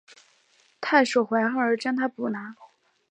[0.81, 2.55] 太守怀恨而将他捕拿。